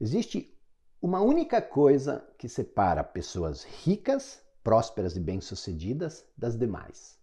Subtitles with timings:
[0.00, 0.56] Existe
[1.02, 7.18] uma única coisa que separa pessoas ricas, prósperas e bem-sucedidas das demais.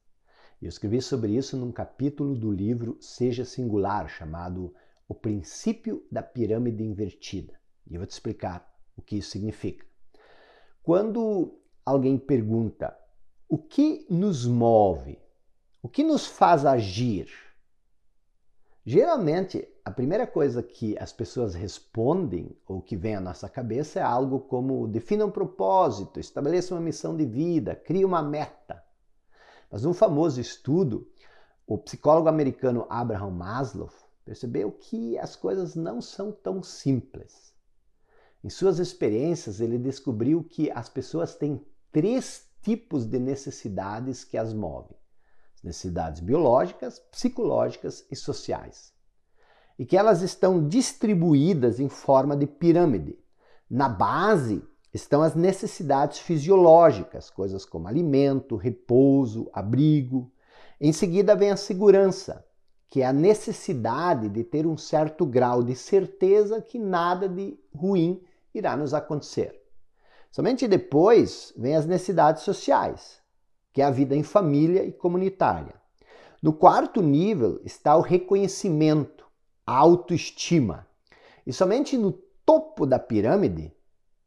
[0.61, 4.73] Eu escrevi sobre isso num capítulo do livro Seja Singular, chamado
[5.07, 7.53] O Princípio da Pirâmide Invertida.
[7.87, 9.85] E eu vou te explicar o que isso significa.
[10.83, 12.97] Quando alguém pergunta
[13.47, 15.17] o que nos move,
[15.81, 17.29] o que nos faz agir,
[18.85, 24.01] geralmente a primeira coisa que as pessoas respondem ou que vem à nossa cabeça é
[24.01, 28.83] algo como defina um propósito, estabeleça uma missão de vida, crie uma meta.
[29.71, 31.07] Mas num famoso estudo,
[31.67, 33.91] o psicólogo americano Abraham Maslow
[34.25, 37.53] percebeu que as coisas não são tão simples.
[38.43, 44.51] Em suas experiências, ele descobriu que as pessoas têm três tipos de necessidades que as
[44.51, 44.97] movem:
[45.63, 48.94] necessidades biológicas, psicológicas e sociais
[49.77, 53.17] e que elas estão distribuídas em forma de pirâmide.
[53.69, 60.31] Na base estão as necessidades fisiológicas, coisas como alimento, repouso, abrigo.
[60.79, 62.45] Em seguida vem a segurança,
[62.87, 68.23] que é a necessidade de ter um certo grau de certeza que nada de ruim
[68.53, 69.61] irá nos acontecer.
[70.31, 73.21] Somente depois vem as necessidades sociais,
[73.71, 75.75] que é a vida em família e comunitária.
[76.41, 79.14] No quarto nível está o reconhecimento,
[79.65, 80.87] a autoestima.
[81.45, 82.11] E somente no
[82.45, 83.73] topo da pirâmide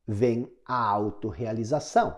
[0.06, 2.16] vem a autorrealização.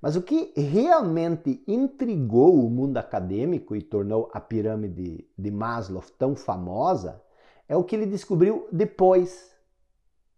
[0.00, 6.36] Mas o que realmente intrigou o mundo acadêmico e tornou a pirâmide de Maslow tão
[6.36, 7.22] famosa
[7.68, 9.54] é o que ele descobriu depois.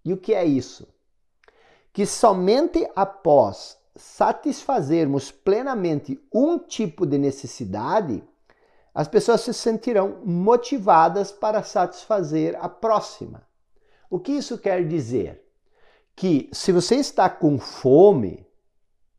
[0.05, 0.89] E o que é isso?
[1.93, 8.23] Que somente após satisfazermos plenamente um tipo de necessidade
[8.99, 13.47] as pessoas se sentirão motivadas para satisfazer a próxima.
[14.11, 15.41] O que isso quer dizer?
[16.17, 18.45] Que se você está com fome,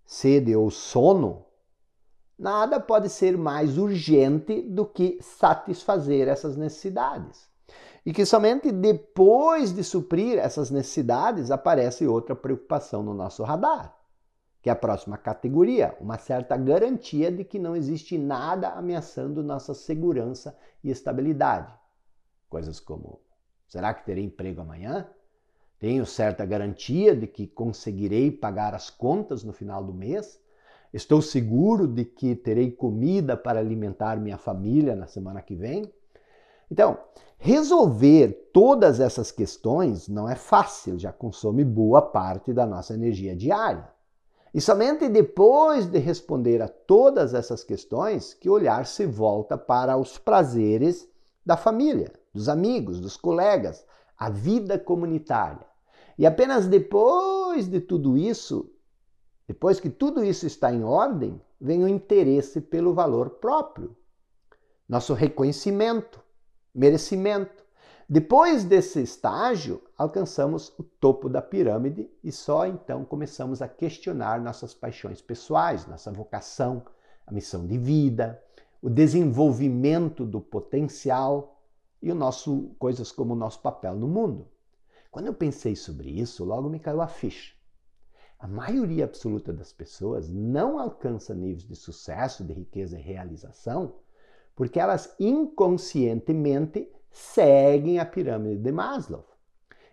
[0.06, 1.46] sede ou sono,
[2.38, 7.48] nada pode ser mais urgente do que satisfazer essas necessidades.
[8.06, 13.98] E que somente depois de suprir essas necessidades aparece outra preocupação no nosso radar
[14.62, 19.74] que é a próxima categoria, uma certa garantia de que não existe nada ameaçando nossa
[19.74, 21.74] segurança e estabilidade.
[22.50, 23.22] Coisas como:
[23.68, 25.08] será que terei emprego amanhã?
[25.80, 30.42] Tenho certa garantia de que conseguirei pagar as contas no final do mês?
[30.92, 35.94] Estou seguro de que terei comida para alimentar minha família na semana que vem?
[36.70, 36.98] Então,
[37.38, 43.88] resolver todas essas questões não é fácil, já consome boa parte da nossa energia diária.
[44.54, 49.98] E somente depois de responder a todas essas questões que o olhar se volta para
[49.98, 51.08] os prazeres
[51.46, 53.86] da família, dos amigos, dos colegas,
[54.18, 55.66] a vida comunitária.
[56.18, 58.70] E apenas depois de tudo isso,
[59.48, 63.96] depois que tudo isso está em ordem, vem o interesse pelo valor próprio,
[64.88, 66.22] nosso reconhecimento,
[66.74, 67.64] merecimento.
[68.12, 74.74] Depois desse estágio, alcançamos o topo da pirâmide e só então começamos a questionar nossas
[74.74, 76.84] paixões pessoais, nossa vocação,
[77.28, 78.44] a missão de vida,
[78.82, 81.62] o desenvolvimento do potencial
[82.02, 84.48] e o nosso coisas como o nosso papel no mundo.
[85.12, 87.54] Quando eu pensei sobre isso, logo me caiu a ficha.
[88.40, 93.94] A maioria absoluta das pessoas não alcança níveis de sucesso, de riqueza e realização
[94.60, 99.26] porque elas inconscientemente seguem a pirâmide de Maslow.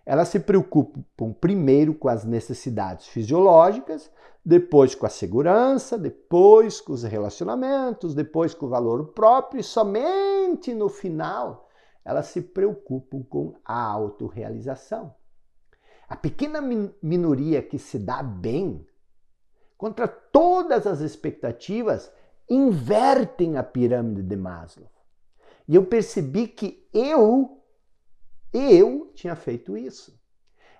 [0.04, 4.10] Elas se preocupam primeiro com as necessidades fisiológicas,
[4.44, 10.72] depois com a segurança, depois com os relacionamentos, depois com o valor próprio e somente
[10.72, 11.66] no final
[12.06, 15.12] elas se preocupam com a autorrealização.
[16.08, 16.60] A pequena
[17.02, 18.86] minoria que se dá bem,
[19.76, 22.12] contra todas as expectativas,
[22.48, 24.88] invertem a pirâmide de Maslow.
[25.68, 27.60] E eu percebi que eu,
[28.52, 30.16] eu tinha feito isso.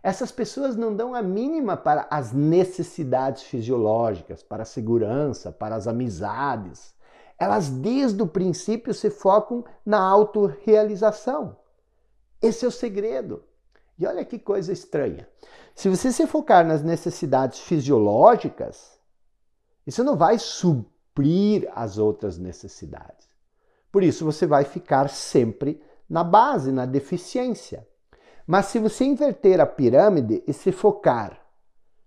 [0.02, 5.88] Essas pessoas não dão a mínima para as necessidades fisiológicas, para a segurança, para as
[5.88, 6.94] amizades.
[7.38, 11.56] Elas desde o princípio se focam na autorrealização.
[12.40, 13.42] Esse é o segredo.
[13.98, 15.28] E olha que coisa estranha.
[15.74, 18.98] Se você se focar nas necessidades fisiológicas,
[19.86, 23.28] isso não vai suprir as outras necessidades.
[23.96, 27.88] Por isso você vai ficar sempre na base, na deficiência.
[28.46, 31.40] Mas se você inverter a pirâmide e se focar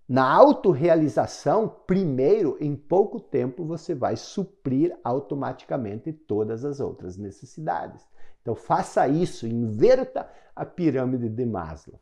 [0.08, 8.06] na autorrealização, primeiro, em pouco tempo você vai suprir automaticamente todas as outras necessidades.
[8.40, 11.98] Então faça isso, inverta a pirâmide de Maslow.